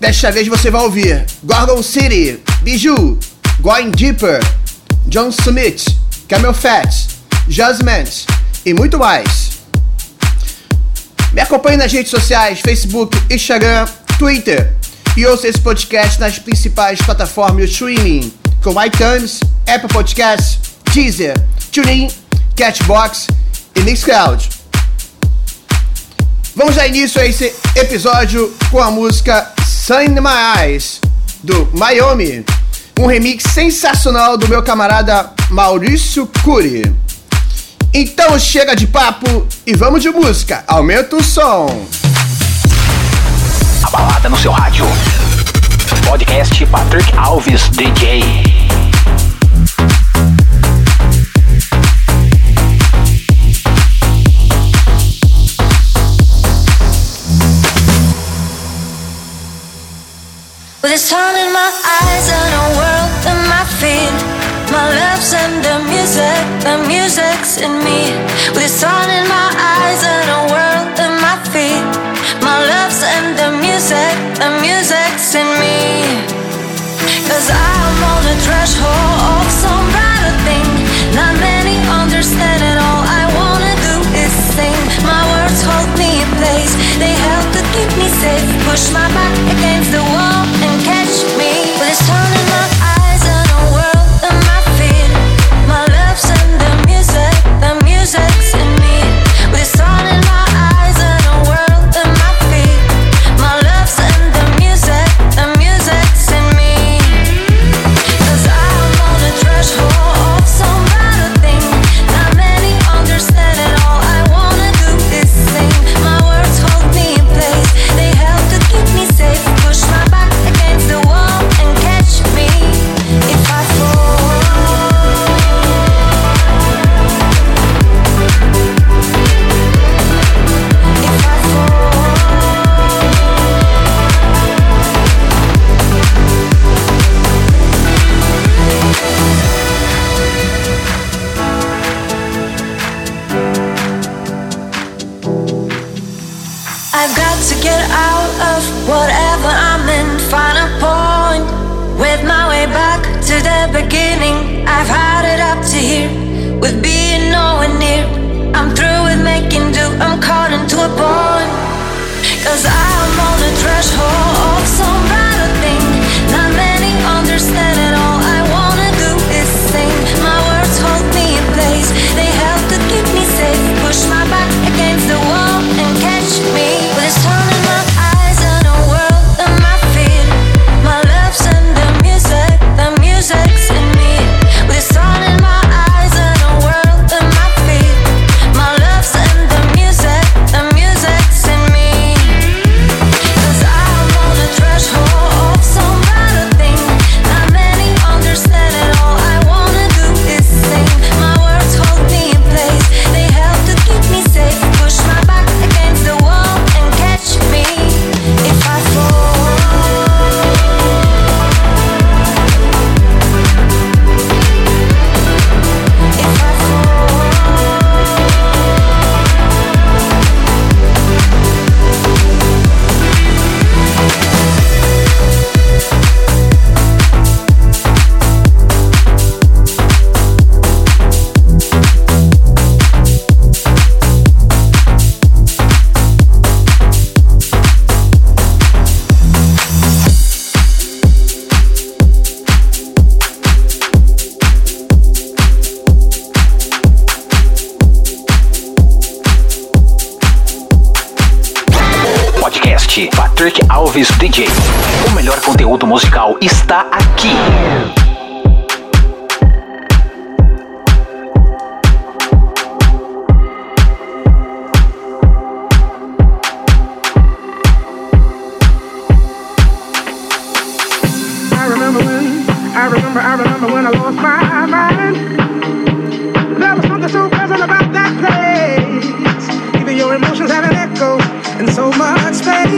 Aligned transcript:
Desta 0.00 0.30
vez 0.30 0.46
você 0.46 0.70
vai 0.70 0.82
ouvir 0.82 1.26
Gorgon 1.42 1.82
City, 1.82 2.40
Bijou, 2.62 3.18
Going 3.60 3.90
Deeper, 3.90 4.38
John 5.06 5.30
Smith, 5.30 5.84
Camel 6.28 6.54
Fat, 6.54 6.88
Judgment 7.48 8.04
e 8.64 8.72
muito 8.72 8.96
mais. 8.96 9.58
Me 11.32 11.40
acompanhe 11.40 11.76
nas 11.76 11.92
redes 11.92 12.10
sociais, 12.10 12.60
Facebook, 12.60 13.18
Instagram, 13.28 13.86
Twitter 14.18 14.72
e 15.16 15.26
ouça 15.26 15.48
esse 15.48 15.60
podcast 15.60 16.20
nas 16.20 16.38
principais 16.38 17.00
plataformas 17.02 17.68
de 17.68 17.72
streaming, 17.72 18.32
como 18.62 18.80
iTunes, 18.84 19.40
Apple 19.66 19.88
Podcasts, 19.88 20.60
Deezer, 20.94 21.34
TuneIn, 21.72 22.08
Catchbox 22.54 23.26
e 23.74 23.80
Mixcloud. 23.80 24.48
Vamos 26.54 26.76
dar 26.76 26.86
início 26.86 27.20
a 27.20 27.26
esse 27.26 27.52
episódio 27.74 28.56
com 28.70 28.80
a 28.80 28.92
música 28.92 29.52
Sun 29.88 30.02
in 30.02 30.20
My 30.20 30.58
Eyes, 30.58 31.00
do 31.42 31.66
Miami, 31.72 32.44
um 33.00 33.06
remix 33.06 33.44
sensacional 33.54 34.36
do 34.36 34.46
meu 34.46 34.62
camarada 34.62 35.30
Maurício 35.48 36.28
Cury. 36.44 36.94
Então 37.94 38.38
chega 38.38 38.76
de 38.76 38.86
papo 38.86 39.46
e 39.66 39.74
vamos 39.74 40.02
de 40.02 40.10
música, 40.10 40.62
aumenta 40.66 41.16
o 41.16 41.24
som. 41.24 41.86
A 43.82 43.88
balada 43.88 44.28
no 44.28 44.36
seu 44.36 44.52
rádio. 44.52 44.84
Podcast 46.06 46.66
Patrick 46.66 47.10
Alves 47.16 47.70
DJ. 47.70 48.57
Eyes 61.84 62.26
and 62.28 62.50
a 62.64 62.66
world 62.78 63.12
in 63.30 63.38
my 63.48 63.64
feet. 63.80 64.16
My 64.72 64.86
love's 64.90 65.32
and 65.32 65.64
the 65.64 65.76
music, 65.88 66.40
the 66.66 66.76
music's 66.86 67.58
in 67.58 67.72
me. 67.86 68.10
With 68.54 68.70
sun 68.70 69.08
in 69.10 69.24
my 69.28 69.48
eyes 69.54 70.00
and 70.04 70.26
a 70.28 70.42
world 70.52 70.94
in 70.98 71.14
my 71.22 71.36
feet. 71.52 71.86
My 72.42 72.58
love's 72.58 73.02
and 73.02 73.28
the 73.38 73.50
music, 73.64 74.14
the 74.42 74.50
music's 74.60 75.34
in 75.34 75.48
me. 75.62 75.78
Cause 77.28 77.48
I'm 77.50 77.96
on 78.12 78.20
the 78.28 78.36
threshold 78.44 79.18
of 79.32 79.46
some 79.62 79.84
brighter 79.94 80.36
thing. 80.46 80.68
Not 81.14 81.32
many 81.40 81.76
understand 82.02 82.60
it 82.60 82.76
all. 82.76 83.02
I 83.20 83.24
wanna 83.38 83.74
do 83.88 83.94
is 84.22 84.32
sing. 84.56 84.78
My 85.06 85.22
words 85.32 85.60
hold 85.62 85.90
me 85.98 86.22
in 86.24 86.30
place. 86.40 86.72
They 86.98 87.14
help 87.28 87.46
to 87.56 87.62
keep 87.74 87.90
me 88.00 88.08
safe. 88.22 88.48
Push 88.68 88.92
my 88.92 89.06
back 89.16 89.36
against 89.54 89.92
the 89.92 90.04
wall 90.12 90.37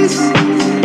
batida 0.00 0.79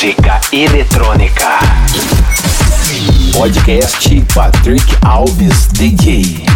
música 0.00 0.40
eletrônica. 0.52 1.58
Podcast 3.32 4.24
Patrick 4.32 4.96
Alves 5.04 5.66
DJ. 5.72 6.47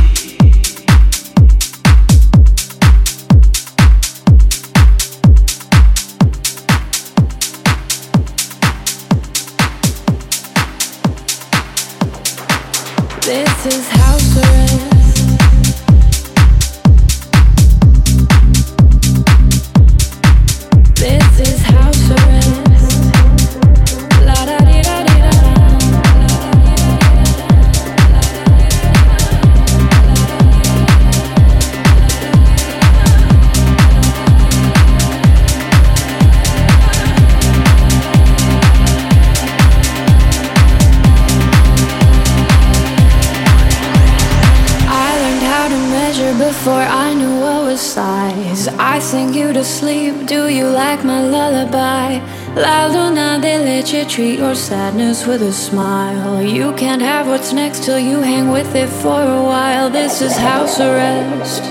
Before 46.62 46.88
I 47.04 47.12
knew 47.12 47.40
what 47.40 47.64
was 47.64 47.80
size. 47.80 48.68
I 48.78 49.00
sing 49.00 49.34
you 49.34 49.52
to 49.52 49.64
sleep. 49.64 50.28
Do 50.28 50.46
you 50.48 50.68
like 50.68 51.02
my 51.04 51.20
lullaby? 51.20 52.20
La 52.54 52.86
luna 52.86 53.40
de 53.42 53.58
leche, 53.58 54.06
treat 54.08 54.38
your 54.38 54.54
sadness 54.54 55.26
with 55.26 55.42
a 55.42 55.52
smile. 55.52 56.40
You 56.40 56.72
can't 56.74 57.02
have 57.02 57.26
what's 57.26 57.52
next 57.52 57.82
till 57.82 57.98
you 57.98 58.20
hang 58.20 58.48
with 58.52 58.76
it 58.76 58.88
for 59.02 59.20
a 59.20 59.42
while. 59.42 59.90
This 59.90 60.22
is 60.22 60.36
house 60.36 60.78
arrest. 60.78 61.64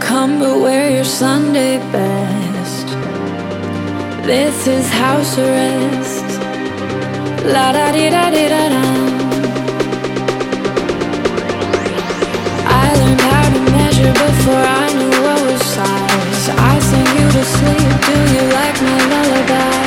Come 0.00 0.38
but 0.38 0.62
wear 0.62 0.88
your 0.90 1.04
Sunday 1.04 1.76
best. 1.92 2.86
This 4.24 4.66
is 4.66 4.88
house 4.88 5.36
arrest. 5.36 6.28
La 7.44 7.72
da 7.72 7.92
di 7.92 8.08
da 8.08 8.30
di 8.30 8.48
da 8.48 8.68
da. 8.70 9.03
Before 14.26 14.64
I 14.80 14.86
knew 14.98 15.16
was 15.44 15.60
size. 15.60 16.48
asleep, 17.36 17.90
do 18.08 18.16
you 18.34 18.42
like 18.58 18.78
my 18.80 18.98
lullaby? 19.12 19.84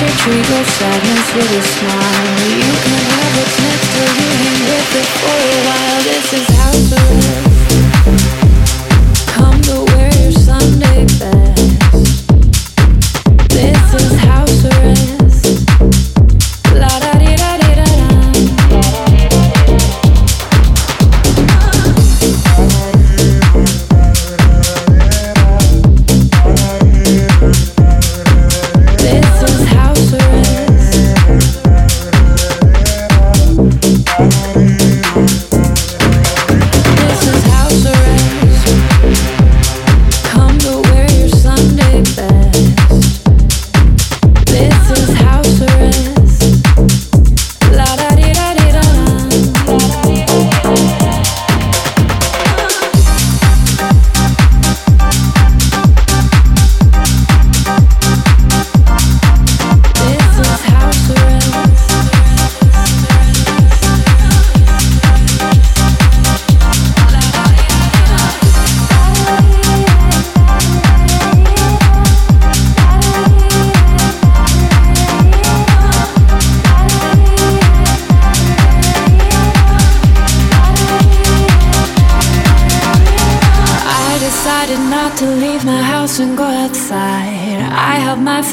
You 0.00 0.10
treat 0.22 0.46
sadness 0.78 1.28
with 1.34 1.60
a 1.60 1.62
smile. 1.62 2.38
You 2.60 2.72
can 2.84 3.02
have 3.14 3.32
what's 3.36 3.56
next 3.66 3.88
to 3.94 4.02
you, 4.18 4.30
hang 4.42 4.60
with 4.70 5.00
it 5.00 5.08
for 5.20 5.38
a 5.38 5.58
while. 5.66 6.00
This 6.02 6.32
is 6.38 6.46
house 6.58 6.92
arrest. 6.92 7.43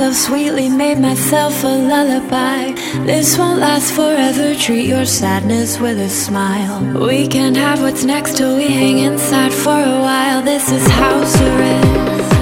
Myself 0.01 0.15
sweetly, 0.15 0.67
made 0.67 0.97
myself 0.97 1.63
a 1.63 1.67
lullaby. 1.67 2.71
This 3.05 3.37
won't 3.37 3.59
last 3.59 3.93
forever. 3.93 4.55
Treat 4.55 4.87
your 4.87 5.05
sadness 5.05 5.79
with 5.79 5.99
a 5.99 6.09
smile. 6.09 7.05
We 7.05 7.27
can't 7.27 7.55
have 7.55 7.83
what's 7.83 8.03
next 8.03 8.35
till 8.37 8.57
we 8.57 8.67
hang 8.67 8.97
inside 8.97 9.53
for 9.53 9.79
a 9.79 9.99
while. 10.01 10.41
This 10.41 10.71
is 10.71 10.87
house 10.87 11.39
arrest. 11.39 12.33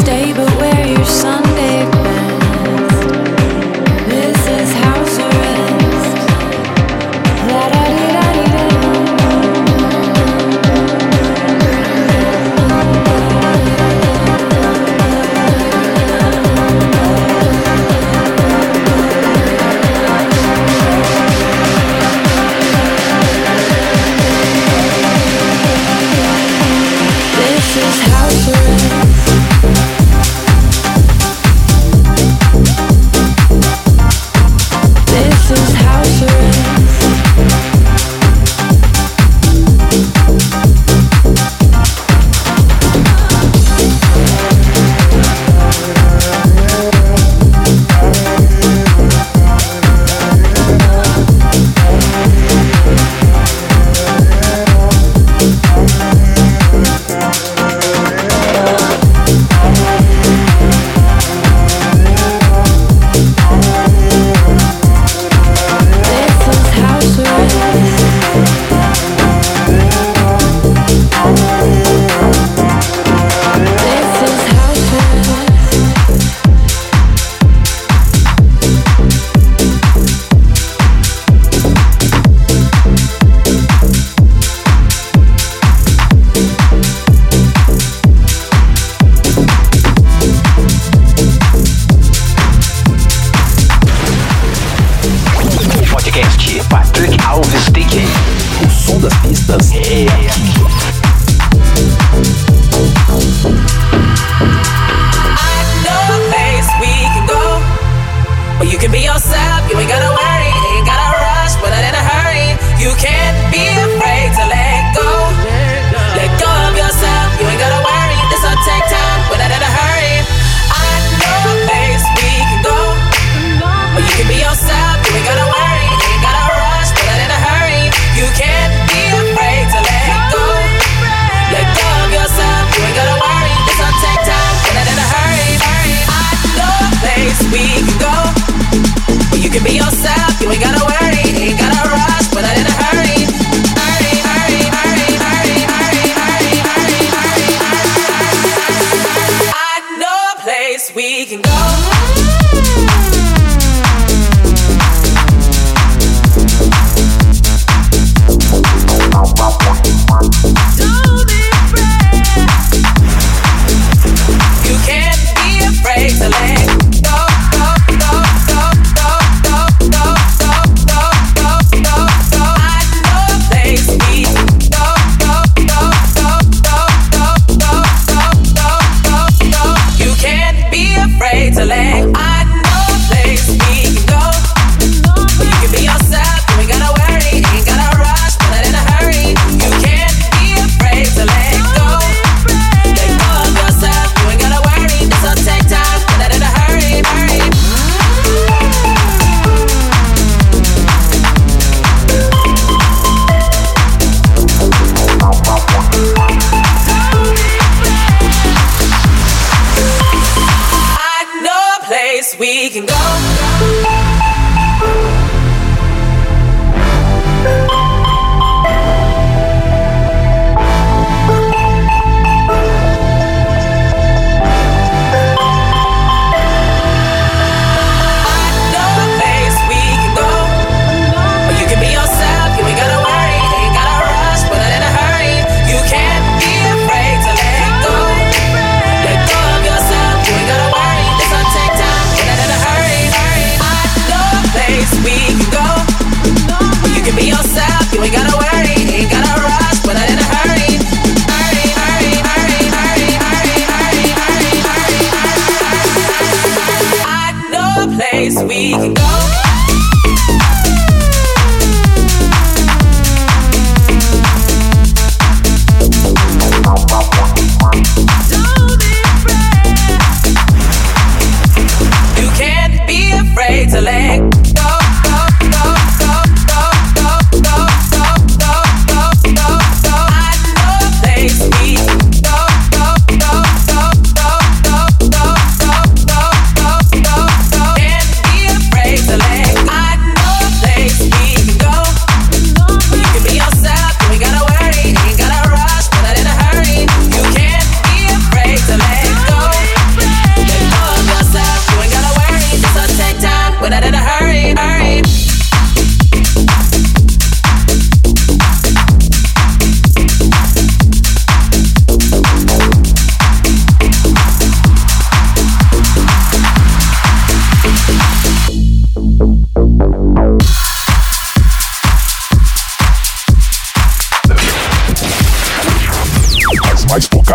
Stay 0.00 0.32
but 0.32 0.50
wear 0.56 0.86
your 0.86 1.04
Sunday 1.04 1.84
best. 1.90 2.13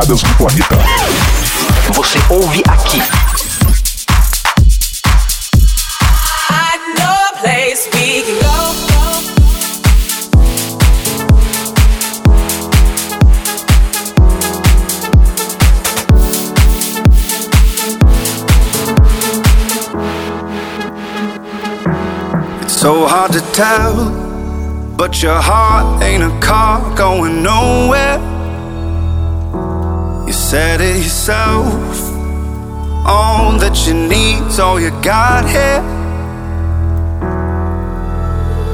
Tocadas 0.10 0.22
do 0.22 0.36
planeta. 0.36 0.78
Você 1.94 2.20
ouve 2.30 2.64
aqui. 2.68 3.02
I 6.50 6.78
know 6.98 7.16
a 7.30 7.38
place 7.40 7.88
we 7.94 8.24
can 8.24 8.40
go. 8.40 8.50
It's 22.64 22.74
so 22.74 23.06
hard 23.06 23.34
to 23.34 23.42
tell, 23.52 24.10
but 24.98 25.22
your 25.22 25.40
heart 25.40 26.02
ain't 26.02 26.24
a 26.24 26.40
car 26.40 26.82
going 26.96 27.44
nowhere. 27.44 28.39
Said 30.50 30.82
it 30.82 30.98
yourself. 30.98 31.94
All 33.06 33.54
that 33.62 33.86
you 33.86 33.94
need's 33.94 34.58
all 34.58 34.82
you 34.82 34.90
got 35.06 35.46
here. 35.46 35.78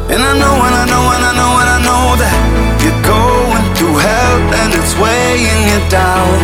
And 0.08 0.24
I 0.24 0.34
know, 0.40 0.56
and 0.56 0.72
I 0.72 0.88
know, 0.88 1.04
and 1.12 1.20
I 1.20 1.34
know, 1.36 1.52
and 1.60 1.70
I 1.76 1.80
know 1.84 2.16
that 2.16 2.32
you're 2.80 3.04
going 3.04 3.66
through 3.76 4.00
hell 4.00 4.40
and 4.56 4.72
it's 4.72 4.96
weighing 4.96 5.64
you 5.68 5.82
down. 5.92 6.40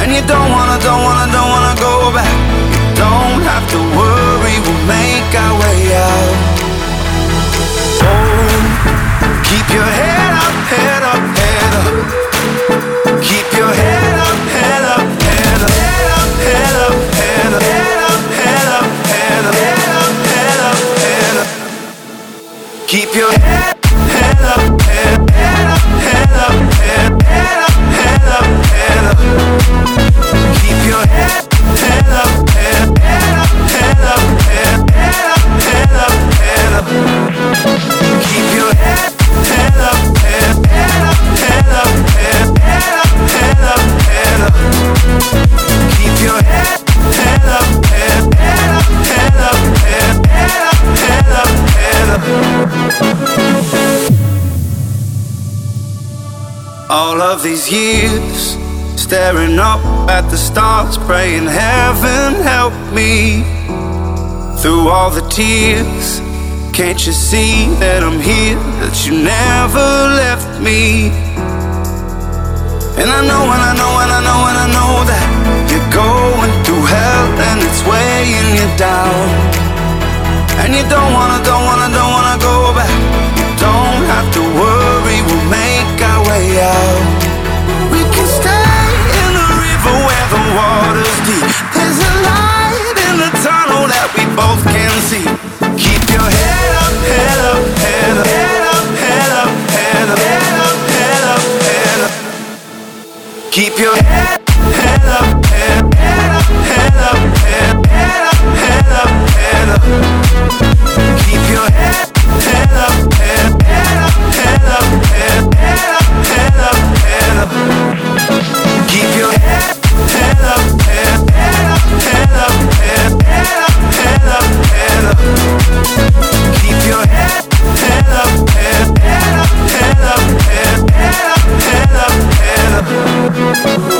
And 0.00 0.08
you 0.16 0.24
don't 0.24 0.48
wanna, 0.48 0.80
don't 0.80 1.04
wanna, 1.04 1.28
don't 1.28 1.50
wanna 1.52 1.76
go 1.76 2.08
back. 2.16 2.36
You 2.72 2.80
don't 2.96 3.44
have 3.44 3.68
to 3.68 3.80
worry, 4.00 4.56
we'll 4.64 4.84
make 4.88 5.28
our 5.44 5.54
way 5.60 5.80
out. 5.92 6.36
Oh, 8.08 8.48
keep 9.44 9.66
your 9.68 9.84
head 9.84 10.32
up, 10.40 10.56
head 10.72 11.02
up, 11.04 11.22
head 11.36 11.72
up. 11.84 12.20
Keep 13.20 13.48
your 13.60 13.68
head 13.68 13.89
Keep 22.90 23.14
your 23.14 23.30
head, 23.30 23.76
head 23.86 24.42
up, 24.42 24.82
head, 24.82 25.30
head 25.30 25.70
up, 25.70 25.78
head 26.02 26.34
up, 26.34 26.54
head, 26.74 27.22
head 27.22 27.62
up, 27.62 27.70
head 27.94 28.26
up, 28.26 28.46
head 28.66 29.04
up. 29.06 29.18
Keep 30.58 30.80
your 30.90 31.06
head, 31.06 31.46
head 31.78 32.10
up, 32.10 32.50
head, 32.50 32.98
head 32.98 33.38
up, 33.38 33.46
head 33.70 34.02
up, 34.10 34.26
head, 34.42 34.90
head 34.90 35.22
up, 35.30 35.38
head 35.62 35.94
up, 36.02 36.18
head 36.42 36.72
up. 36.74 36.86
Keep 38.26 38.46
your 38.58 38.74
head, 38.74 39.14
head 39.46 39.78
up, 39.78 40.02
head, 40.18 40.58
head 40.66 41.06
up, 41.06 41.22
head 41.38 41.70
up, 41.70 41.94
head, 42.18 42.58
head 42.58 42.94
up, 42.98 43.14
head 43.30 43.62
up, 43.70 43.86
head 44.10 44.40
up. 44.40 44.54
Keep 45.94 46.14
your 46.26 46.42
head, 46.42 46.66
head 46.66 46.79
All 56.90 57.22
of 57.22 57.42
these 57.42 57.70
years, 57.70 58.58
staring 58.96 59.58
up 59.58 59.80
at 60.10 60.28
the 60.28 60.36
stars, 60.36 60.98
praying 60.98 61.46
heaven 61.46 62.34
help 62.42 62.74
me. 62.92 63.42
Through 64.60 64.88
all 64.88 65.10
the 65.10 65.26
tears, 65.30 66.20
can't 66.76 67.00
you 67.06 67.12
see 67.12 67.66
that 67.80 68.02
I'm 68.02 68.20
here, 68.20 68.58
that 68.80 69.06
you 69.06 69.12
never 69.12 69.86
left 70.20 70.60
me? 70.60 71.08
And 73.00 73.08
I 73.08 73.24
know, 73.24 73.44
and 73.48 73.62
I 73.70 73.72
know, 73.80 73.92
and 74.02 74.12
I 74.12 74.20
know, 74.28 74.40
and 74.50 74.58
I 74.58 74.68
know 74.76 74.92
that 75.08 75.24
you're 75.70 75.90
going 75.94 76.52
through 76.64 76.84
hell 76.84 77.28
and 77.48 77.62
it's 77.62 77.82
weighing 77.86 78.56
you 78.60 78.68
down. 78.76 79.69
And 80.58 80.74
you 80.74 80.82
don't 80.90 81.12
wanna, 81.12 81.38
don't 81.44 81.64
wanna, 81.64 81.88
don't 81.94 82.10
wanna 82.10 82.36
go 82.42 82.74
back. 82.74 82.90
You 83.38 83.46
don't 83.62 84.02
have 84.10 84.28
to 84.34 84.42
worry, 84.58 85.18
we'll 85.26 85.46
make 85.46 85.98
our 86.02 86.20
way 86.26 86.58
out. 86.58 87.04
We 87.92 88.02
can 88.10 88.26
stay 88.26 88.90
in 89.22 89.30
the 89.38 89.48
river 89.62 89.94
where 90.06 90.26
the 90.34 90.42
water's 90.58 91.18
deep. 91.28 91.46
There's 91.74 91.98
a 92.02 92.12
light 92.26 92.96
in 93.06 93.14
the 93.22 93.30
tunnel 93.44 93.86
that 93.86 94.08
we 94.16 94.26
both 94.34 94.62
can 94.66 94.92
see. 95.06 95.26
Keep 95.78 96.02
your 96.10 96.26
head 96.26 96.72
up, 96.82 96.94
head 97.06 97.38
up, 97.50 97.62
head 97.78 98.16
up, 98.18 98.26
head 98.26 98.62
up, 98.74 98.86
head 98.98 99.30
up, 99.40 99.50
head 99.70 100.08
up, 100.10 100.18
head 100.18 100.54
up, 100.60 100.78
head 100.90 101.24
up, 101.30 101.44
head 101.62 102.00
up. 102.04 102.12
Keep 103.50 103.78
your 103.78 103.96
head, 103.96 104.40
head 104.76 105.06
up, 105.08 105.44
head, 105.46 105.84
up, 105.84 105.94
head 105.94 106.94
up, 107.08 107.18
head 107.38 107.70
up, 107.70 107.86
head 107.86 108.92
up, 108.92 109.12
head 109.34 109.68
up. 109.70 110.19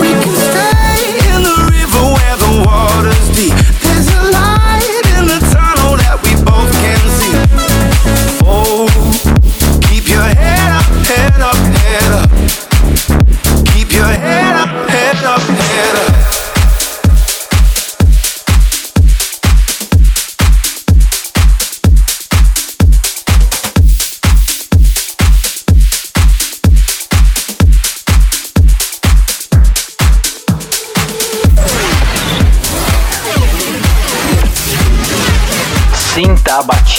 We 0.00 0.08
can 0.08 0.34
stay 0.34 0.79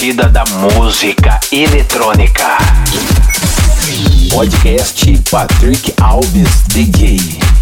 batida 0.02 0.28
da 0.28 0.44
música 0.56 1.38
eletrônica. 1.52 2.58
Podcast 4.32 5.16
Patrick 5.30 5.94
Alves 6.00 6.64
DJ. 6.66 7.61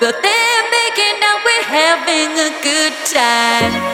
But 0.00 0.20
they're 0.22 0.64
making 0.70 1.16
out 1.24 1.40
we're 1.44 1.64
having 1.64 2.32
a 2.38 2.50
good 2.62 2.92
time. 3.06 3.85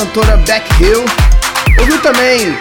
Cantora 0.00 0.38
Beck 0.38 0.64
Hill. 0.82 1.04
Ouviu 1.78 2.00
também 2.00 2.56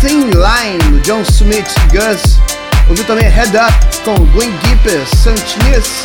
Thin 0.00 0.30
Line 0.30 1.00
John 1.02 1.22
Smith 1.22 1.72
Gus. 1.92 2.40
Ouviu 2.88 3.04
também 3.04 3.28
Head 3.28 3.56
Up 3.56 3.98
com 4.04 4.14
Gwen 4.32 4.52
Gipper, 4.64 5.06
Santinis. 5.16 6.04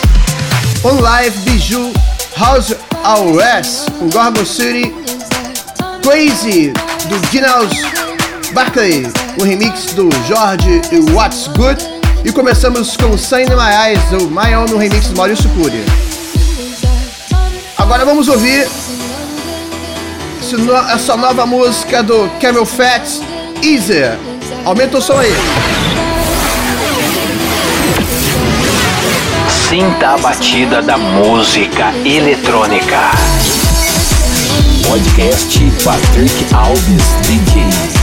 On 0.84 1.02
Live 1.02 1.36
Bijou 1.40 1.92
House 2.38 2.76
West 3.36 3.90
com 3.98 4.10
Gorgon 4.10 4.46
City. 4.46 4.94
Crazy 6.04 6.72
do 7.08 7.32
Ginnels 7.32 7.74
Barkley, 8.54 9.12
o 9.40 9.44
remix 9.44 9.86
do 9.94 10.08
Jorge 10.28 10.82
e 10.92 11.00
What's 11.12 11.48
Good. 11.48 11.84
E 12.24 12.32
começamos 12.32 12.96
com 12.96 13.18
Sign 13.18 13.50
My 13.56 13.88
Eyes, 13.88 14.04
do 14.12 14.26
Own, 14.26 14.66
no 14.70 14.78
remix 14.78 15.08
do 15.08 15.18
Maurício 15.18 15.50
Cury. 15.50 15.84
Agora 17.76 18.06
vamos 18.06 18.28
ouvir 18.28 18.68
essa 20.92 21.16
nova 21.16 21.46
música 21.46 22.02
do 22.02 22.28
Camel 22.42 22.66
Fat, 22.66 23.04
Easier. 23.62 24.18
Aumenta 24.66 24.98
o 24.98 25.02
som 25.02 25.14
aí. 25.14 25.32
Sinta 29.70 30.10
a 30.10 30.18
batida 30.18 30.82
da 30.82 30.98
música 30.98 31.94
eletrônica. 32.04 32.98
Podcast 34.88 35.60
Patrick 35.84 36.56
Alves 36.56 37.04
DJ. 37.28 37.99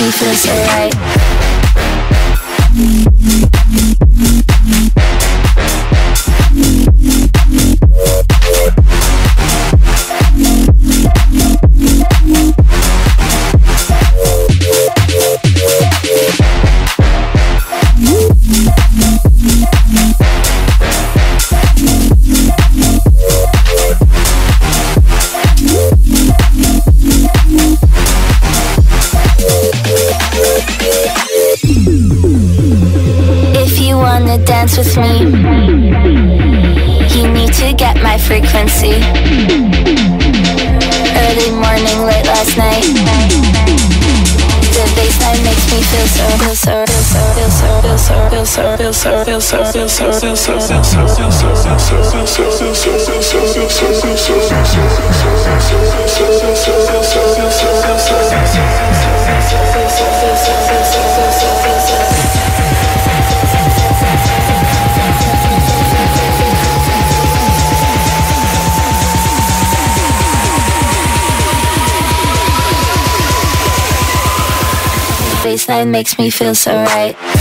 me 0.00 0.10
feels 0.10 0.46
alright 0.46 1.03
baseline 75.44 75.90
makes 75.90 76.18
me 76.18 76.30
feel 76.30 76.54
so 76.54 76.72
right. 76.74 77.33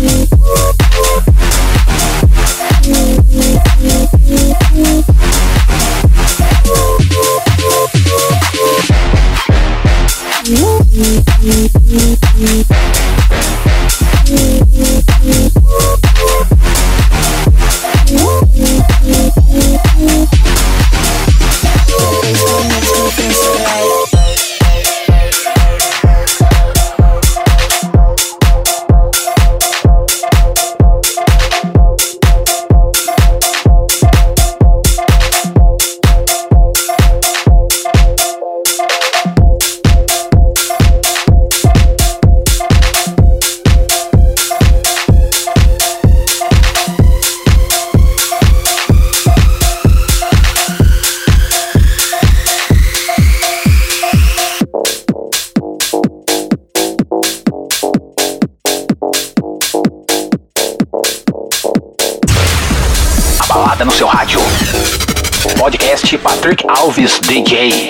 Alves 66.86 67.20
DJ. 67.20 67.85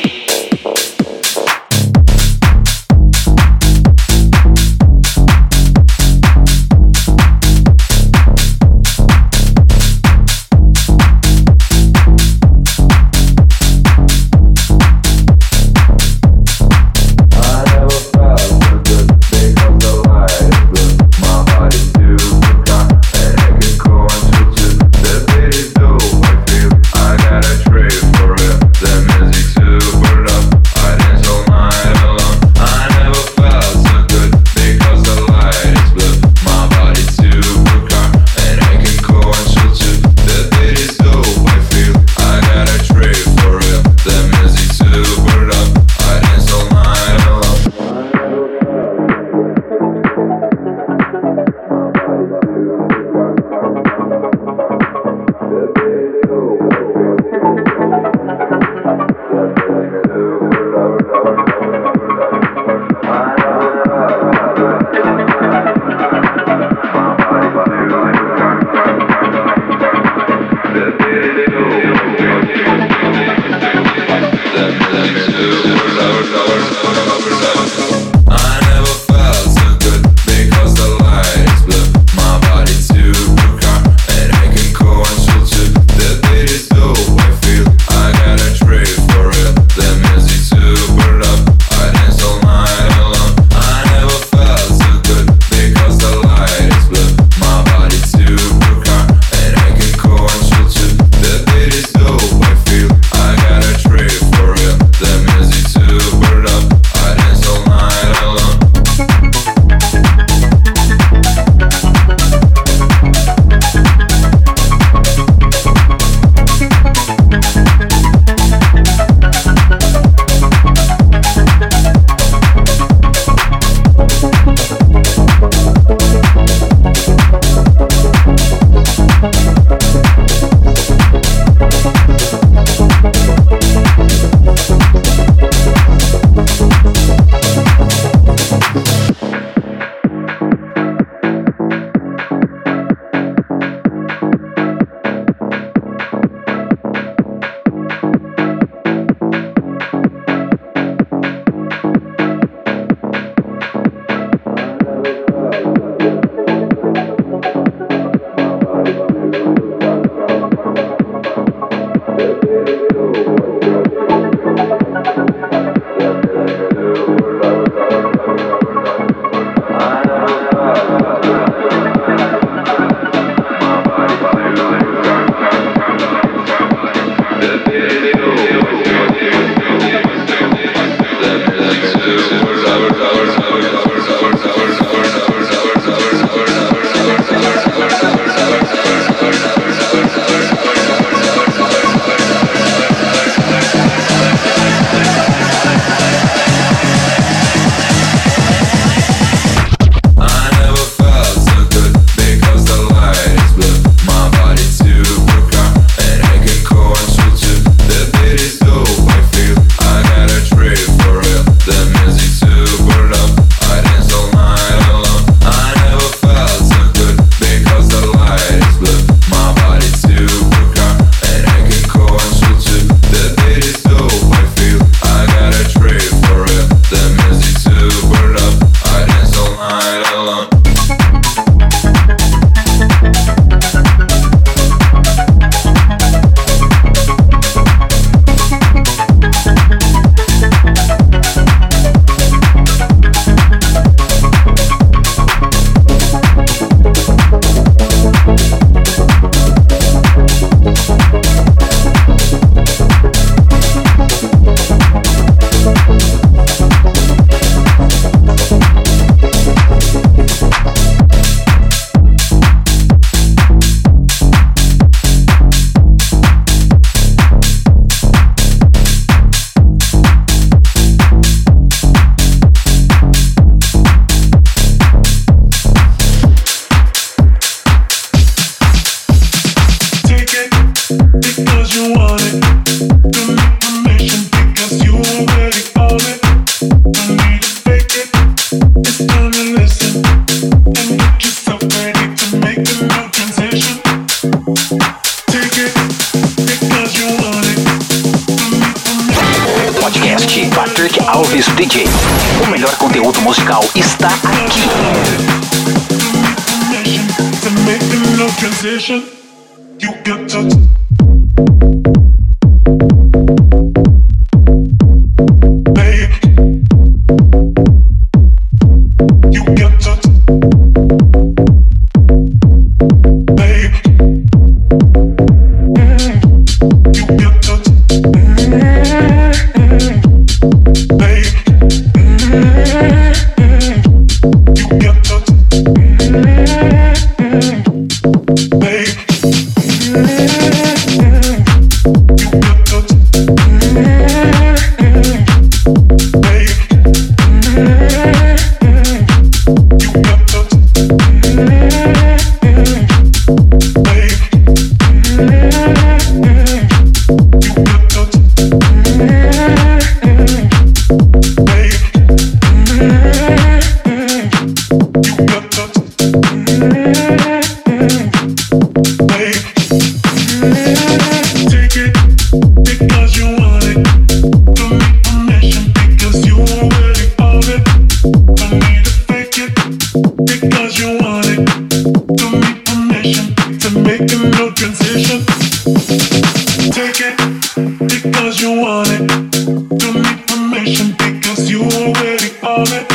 on 392.71 392.79
it. 392.81 392.94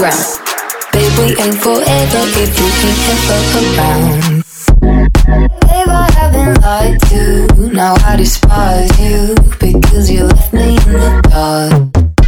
Ground. 0.00 0.40
We 1.20 1.36
ain't 1.36 1.58
forever 1.60 2.24
if 2.40 2.52
you 2.58 2.68
ain't 2.88 3.02
ever 3.12 3.40
around. 3.60 4.44
Babe, 5.60 5.88
I 5.88 6.10
have 6.16 6.32
been 6.32 6.54
lied 6.62 6.98
to. 7.10 7.70
Now 7.74 7.94
I 8.06 8.16
despise 8.16 8.98
you 8.98 9.34
because 9.60 10.10
you 10.10 10.24
left 10.24 10.54
me 10.54 10.70
in 10.70 10.92
the 11.04 11.20
dark. 11.28 11.72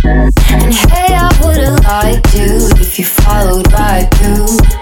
And 0.04 0.74
hey, 0.74 1.14
I 1.16 1.30
would've 1.40 1.80
liked 1.86 2.34
you 2.34 2.68
if 2.76 2.98
you 2.98 3.06
followed 3.06 3.72
right 3.72 4.06
through. 4.16 4.81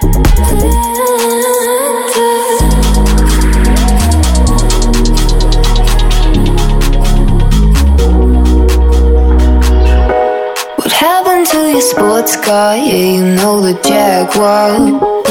Car? 12.37 12.75
Yeah, 12.77 13.17
you 13.17 13.35
know 13.35 13.61
the 13.61 13.73
Jaguar. 13.81 14.77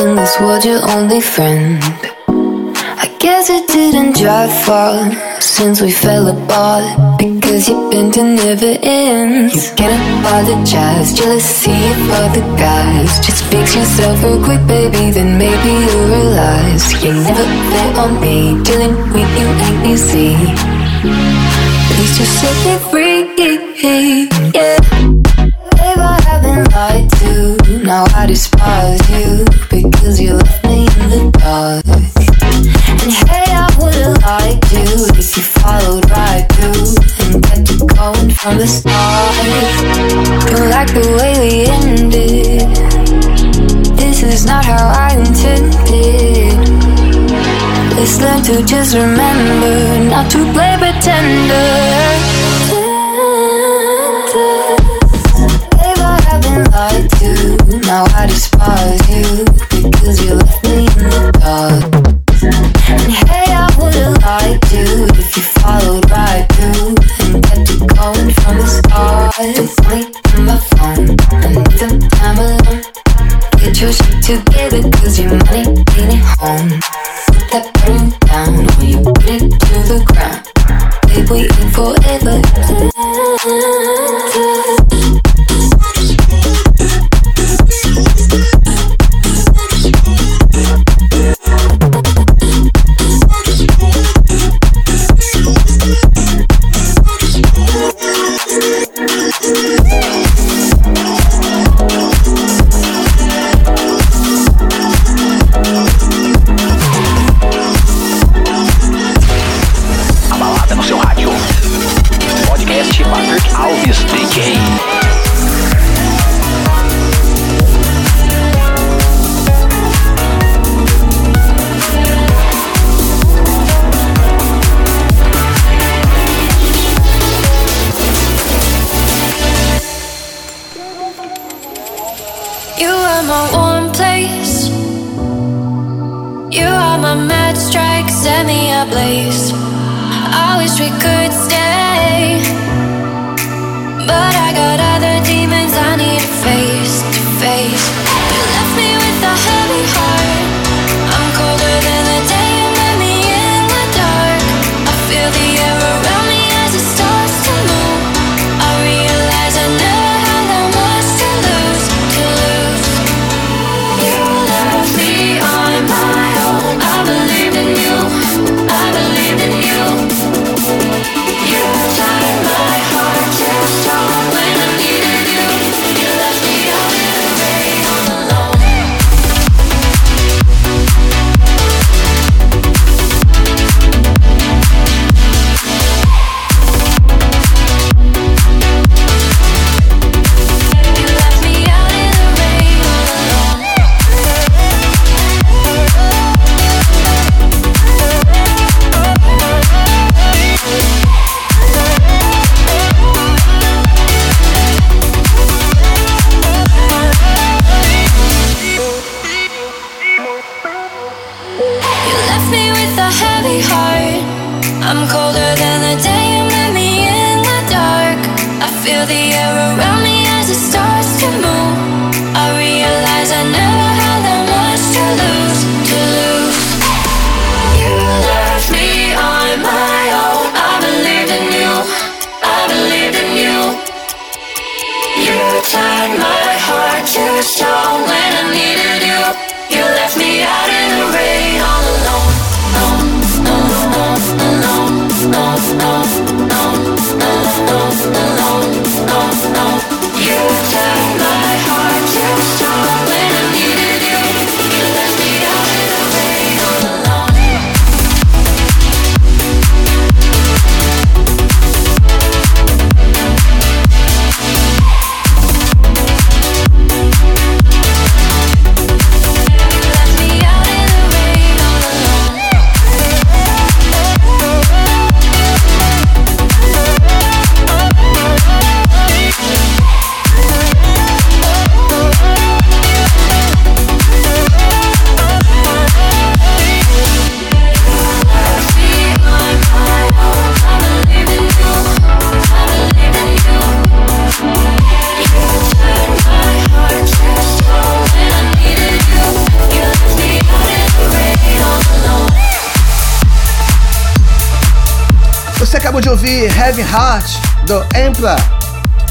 In 0.01 0.17
this 0.17 0.39
world, 0.41 0.65
your 0.65 0.81
only 0.91 1.21
friend. 1.21 1.79
I 3.05 3.07
guess 3.19 3.49
it 3.51 3.69
didn't 3.69 4.17
drive 4.17 4.53
far 4.65 5.11
since 5.41 5.81
we 5.81 5.91
fell 5.91 6.29
apart 6.29 7.19
because 7.19 7.69
you've 7.69 7.91
been 7.91 8.11
to 8.13 8.23
never 8.23 8.77
ends. 8.83 9.55
You 9.55 9.77
can't 9.77 10.01
apologize, 10.21 11.13
jealousy 11.13 11.73
of 11.73 12.11
other 12.23 12.47
guys. 12.57 13.21
Just 13.25 13.45
fix 13.45 13.75
yourself 13.75 14.23
real 14.23 14.43
quick, 14.45 14.67
baby, 14.67 15.11
then 15.11 15.39
maybe 15.39 15.71
you'll 15.85 16.09
realize 16.09 16.85
you 17.03 17.13
never 17.13 17.47
bet 17.73 17.99
on 17.99 18.21
me. 18.21 18.63
Dealing 18.65 18.97
with 19.13 19.31
you 19.39 19.49
ain't 19.67 19.87
easy. 19.87 20.37
Please 21.93 22.13
just 22.19 22.35
set 22.41 22.57
me 22.67 22.75
free, 22.91 23.21
yeah. 24.55 25.00
Now 27.91 28.05
I 28.15 28.25
despise 28.25 29.03
you 29.11 29.45
because 29.69 30.21
you 30.21 30.35
left 30.35 30.65
me 30.65 30.87
in 30.87 31.11
the 31.11 31.31
dark. 31.35 31.85
And 33.03 33.13
hey, 33.27 33.51
I 33.51 33.67
would've 33.83 34.23
liked 34.23 34.71
you 34.71 35.11
if 35.19 35.37
you 35.37 35.43
followed 35.43 36.09
right 36.09 36.47
through 36.55 36.95
and 37.19 37.43
kept 37.43 37.69
it 37.69 37.83
going 37.99 38.31
from 38.31 38.59
the 38.59 38.69
start. 38.69 39.35
Don't 40.47 40.71
like 40.71 40.95
the 40.95 41.03
way 41.19 41.35
we 41.43 41.67
ended. 41.67 42.71
This 43.99 44.23
is 44.23 44.47
not 44.47 44.65
how 44.65 44.87
I 44.87 45.17
intended. 45.19 46.55
Let's 47.97 48.21
learn 48.21 48.45
to 48.45 48.65
just 48.65 48.95
remember 48.95 50.09
not 50.09 50.31
to 50.31 50.39
play 50.53 50.77
pretender. 50.79 52.10
I 58.63 59.00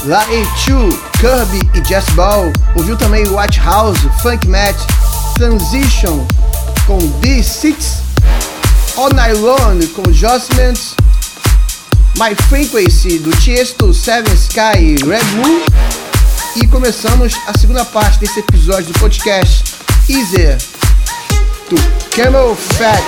Larry 0.09 0.43
Chu, 0.57 0.89
Kirby 1.19 1.69
e 1.75 1.87
Jess 1.87 2.09
Ball. 2.15 2.51
Ouviu 2.75 2.97
também 2.97 3.27
Watch 3.27 3.59
House, 3.59 3.99
Funk 4.23 4.47
Match, 4.47 4.79
Transition 5.35 6.25
com 6.87 6.97
D6, 7.21 7.75
All 8.97 9.11
Nylon 9.13 9.79
com 9.93 10.11
Jossment, 10.11 10.95
My 12.17 12.33
Frequency 12.49 13.19
do 13.19 13.29
Tiesto, 13.37 13.93
Seven 13.93 14.33
Sky 14.33 14.79
e 14.79 14.95
Red 15.05 15.23
Moon. 15.35 15.61
E 16.55 16.65
começamos 16.65 17.35
a 17.45 17.55
segunda 17.55 17.85
parte 17.85 18.19
desse 18.19 18.39
episódio 18.39 18.91
do 18.91 18.99
podcast 18.99 19.75
Easier 20.09 20.57
do 21.69 21.75
Camel 22.15 22.55
Fat 22.55 23.03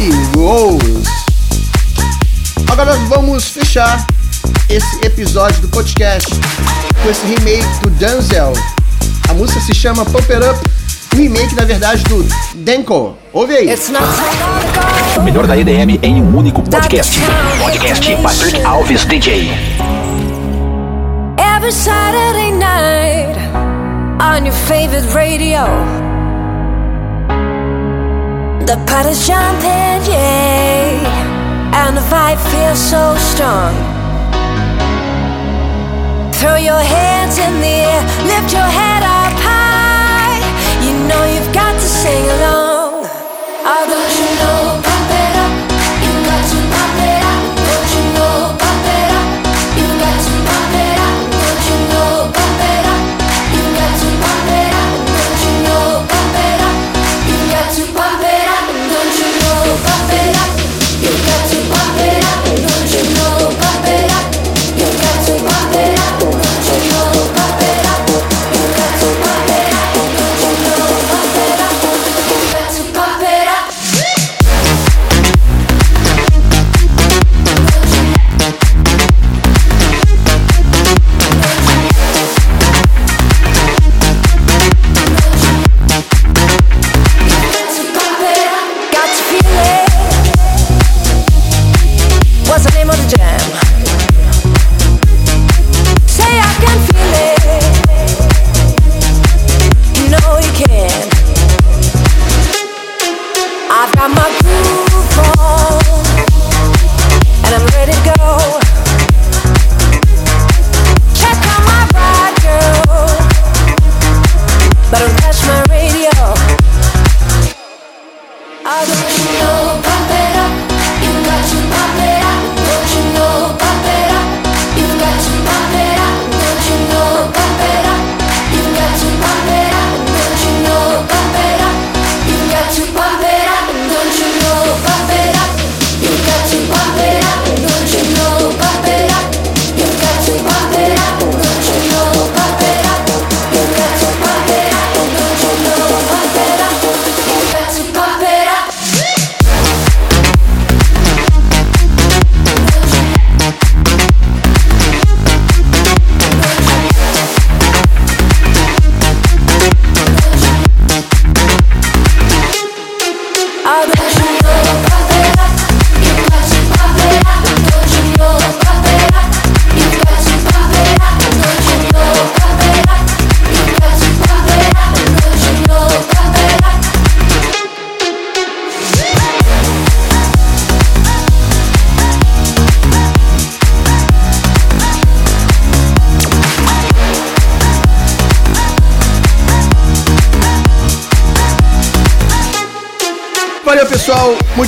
e 0.00 0.10
Rose. 0.34 1.02
Agora 2.70 2.94
vamos 3.10 3.48
fechar 3.48 4.06
esse 4.68 5.04
episódio 5.04 5.60
do 5.60 5.68
podcast 5.68 6.28
com 7.02 7.10
esse 7.10 7.26
remake 7.26 7.66
do 7.82 7.90
Denzel. 7.90 8.52
A 9.28 9.34
música 9.34 9.60
se 9.60 9.74
chama 9.74 10.04
Pump 10.04 10.30
It 10.32 10.44
Up, 10.44 10.58
um 11.14 11.16
remake, 11.16 11.54
na 11.54 11.64
verdade, 11.64 12.02
do 12.04 12.26
Denko. 12.54 13.16
Ouve 13.32 13.56
aí. 13.56 13.68
O 15.16 15.22
melhor 15.22 15.46
da 15.46 15.56
EDM 15.56 15.98
em 16.02 16.22
um 16.22 16.36
único 16.36 16.62
podcast. 16.62 17.18
Podcast 17.60 18.16
Patrick 18.16 18.64
Alves 18.64 19.04
DJ. 19.04 19.50
Every 21.38 21.72
Saturday 21.72 22.52
night 22.52 23.36
on 24.20 24.44
your 24.44 24.54
favorite 24.66 25.06
radio. 25.14 25.64
The 28.66 28.76
pot 28.86 29.06
is 29.06 29.26
jumping, 29.26 30.10
yeah. 30.10 31.32
And 31.74 31.96
the 31.96 32.02
vibe 32.02 32.38
feels 32.50 32.78
so 32.78 33.16
strong. 33.16 33.91
Throw 36.42 36.56
your 36.56 36.82
hands 36.82 37.38
in 37.38 37.60
the 37.60 37.76
air, 37.86 38.02
lift 38.26 38.52
your 38.52 38.66
head 38.66 39.04
up 39.04 39.32
high. 39.46 40.42
You 40.82 40.92
know 41.06 41.22
you've 41.32 41.54
got 41.54 41.72
to 41.74 41.88
sing 42.02 42.24
along. 42.36 42.82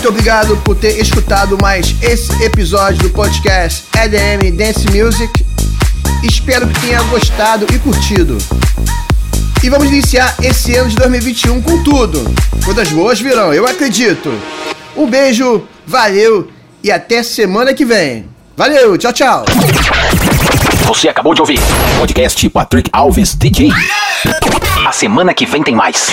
Muito 0.04 0.18
obrigado 0.18 0.56
por 0.58 0.76
ter 0.76 1.00
escutado 1.00 1.56
mais 1.62 1.94
esse 2.02 2.30
episódio 2.42 2.98
do 3.04 3.08
podcast 3.08 3.84
EDM 3.96 4.54
Dance 4.54 4.86
Music. 4.90 5.32
Espero 6.22 6.68
que 6.68 6.78
tenha 6.78 7.02
gostado 7.04 7.66
e 7.74 7.78
curtido. 7.78 8.36
E 9.62 9.70
vamos 9.70 9.88
iniciar 9.88 10.36
esse 10.42 10.76
ano 10.76 10.90
de 10.90 10.96
2021 10.96 11.62
com 11.62 11.82
tudo. 11.82 12.22
Coisas 12.66 12.90
boas 12.90 13.18
virão, 13.18 13.54
eu 13.54 13.66
acredito. 13.66 14.30
Um 14.94 15.08
beijo, 15.08 15.66
valeu 15.86 16.50
e 16.82 16.92
até 16.92 17.22
semana 17.22 17.72
que 17.72 17.86
vem. 17.86 18.26
Valeu, 18.58 18.98
tchau, 18.98 19.12
tchau. 19.14 19.46
Você 20.86 21.08
acabou 21.08 21.32
de 21.32 21.40
ouvir 21.40 21.58
podcast 21.98 22.46
Patrick 22.50 22.90
Alves 22.92 23.34
DJ. 23.34 23.70
A 24.86 24.92
semana 24.92 25.32
que 25.32 25.46
vem 25.46 25.62
tem 25.62 25.74
mais. 25.74 26.12